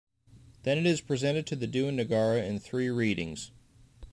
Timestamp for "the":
1.55-1.67